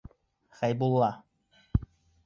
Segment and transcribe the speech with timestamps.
[0.61, 1.11] Хәйбулла